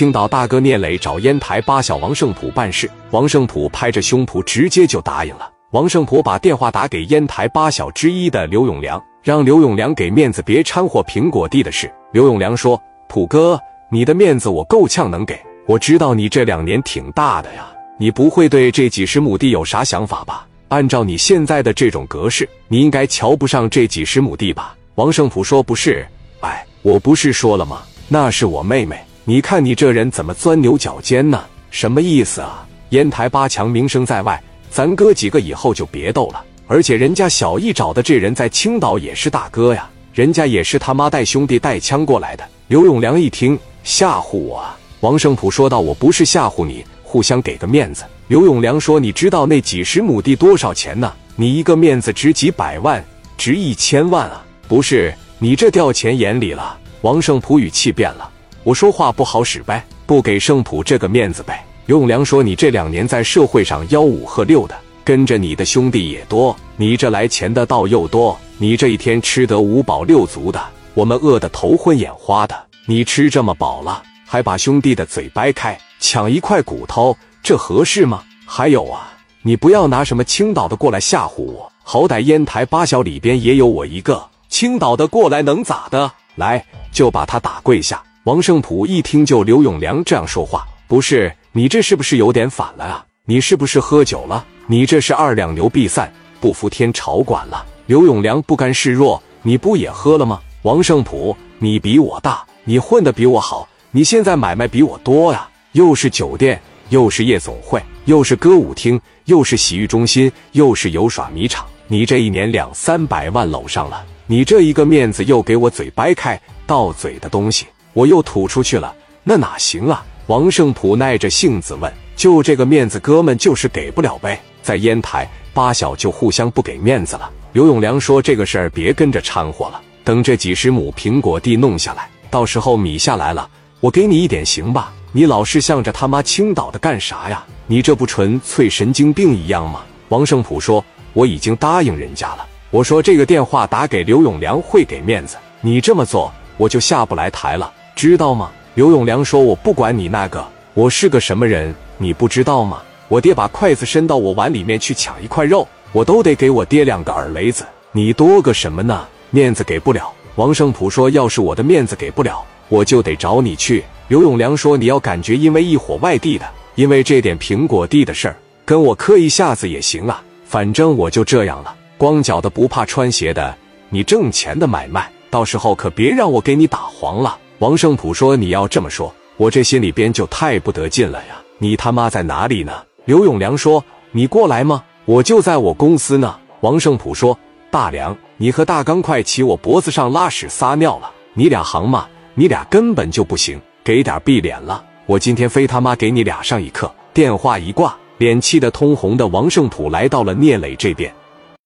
[0.00, 5.52] 青岛大哥聂磊找烟台八小王胜普办事，王胜普拍着胸脯直接就答应了。
[5.72, 11.92] 王胜普把电话打给烟台八小之一的刘永良，让刘永良给面子，别掺和苹果地的事。
[12.12, 13.60] 刘永良说：“普哥，
[13.90, 15.38] 你的面子我够呛能给。
[15.66, 17.66] 我知道你这两年挺大的呀，
[17.98, 20.46] 你不会对这几十亩地有啥想法吧？
[20.68, 26.08] 按照你现在的这种格式，你应该瞧不上这几十亩地吧？”王胜普说：“不是，
[26.40, 27.82] 哎，我不是说了吗？
[28.08, 28.98] 那是我妹妹。
[29.24, 31.44] 你看你这人怎么钻牛角尖呢？
[31.70, 32.66] 什么意思啊？
[32.88, 36.42] 烟台八强名声在外，咱哥几个以后就别斗了。
[36.66, 44.64] 而且人家小易找的这人在青岛也是大哥呀，人家也是他妈带兄弟带枪过来的。”刘永良一听，吓唬我！
[45.00, 51.12] 王胜普说道：“我不是吓唬你，互相给个面子。”刘永良说：“你知道那几十亩地多少钱呢？
[51.36, 53.04] 你一个面子值几百万，
[53.36, 58.30] 值一千万啊！”不是你这掉钱眼里了，王胜普语气变了。
[58.62, 61.64] 我说话不好使呗，不给胜普这个面子呗。
[61.86, 70.62] 用良说：“你这两年在社会上吆五喝六的，跟着你的兄弟也多，你这来钱的道又多，你这一天吃得五饱六足的，
[70.94, 72.54] 我们饿得头昏眼花的，
[72.86, 78.22] 你吃这么饱了，还把兄弟的嘴掰开，抢一块骨头，这合适吗？
[78.46, 79.10] 还有啊，
[79.42, 86.12] 你不要拿什么青岛的过来吓唬我，好歹烟台八小里边也有我一个。”青岛的过来能咋的？
[86.34, 88.02] 来就把他打跪下。
[88.30, 93.04] 王胜普一听就刘永良这样说话，不是你这是不是有点反了啊？
[93.24, 94.46] 你是不是喝酒了？
[94.68, 97.66] 你这是二两牛必散，不服天朝管了。
[97.86, 100.40] 刘永良不甘示弱，你不也喝了吗？
[100.62, 114.04] 王胜普，你比我大，你混的比我好，你现在买卖比我多呀，又是酒店，又是夜总会，又是歌舞厅，又是洗浴中心，又是游耍迷场，你这一年两三百万搂上了。
[114.28, 120.04] 你这一个面子又给我嘴掰开，到嘴的东西我又吐出去了，那哪行啊？
[120.26, 124.40] 王胜普耐着性子问：“就这个面子，哥们就是给不了呗？
[124.62, 133.48] 在烟台八小就互相不给面子了。”刘永良说：“这个事儿别跟着掺和了，等这几十亩苹果地弄下来，到时候米下来了，
[133.80, 134.92] 我给你一点行吧？
[135.10, 137.44] 你老是向着他妈青岛的干啥呀？
[137.66, 148.50] 你这不纯粹神经病一样吗？”王胜普说：“我已经答应人家了。”我说这个电话打给刘永良会给面子，你这么做我就下不来台了，知道吗？
[148.76, 152.80] 刘永良说：“我不管你那个，我是个什么人，你不知道吗？
[153.08, 157.66] 我爹把筷子伸到我碗里面去抢一块肉，我都得给我爹两个耳雷子。
[157.92, 159.06] 你多个什么呢？
[159.28, 166.46] 面子给不了。”王胜普说：“要是我的面子给不了，我就得找你去。”刘永良说：“你要感觉因为一伙外地的，
[166.76, 173.54] 因为这点苹果地的事儿，跟我磕一下子也行啊，反正我就这样了。”光脚的不怕穿鞋的，
[173.90, 177.36] 你挣钱的买卖，到时候可别让我给你打黄了。
[177.60, 181.38] 王胜普说：“你要这么说，我这心里边就太不得劲了呀！
[181.58, 182.72] 你他妈在哪里呢？”
[183.04, 184.82] 刘永良说：“你过来吗？
[185.04, 187.38] 我就在我公司呢。”王胜普说
[187.70, 192.08] ：“大梁，你和大刚快骑我脖子上拉屎撒尿了，你俩行吗？
[192.34, 194.82] 你俩根本就不行，给点闭脸了。
[195.04, 201.12] 我今天非他妈给你俩上一课。”电话一挂，脸气得通红的王胜普来到了聂磊这边。